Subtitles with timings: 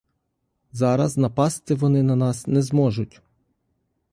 [0.71, 3.21] Зараз напасти вони на нас не зможуть.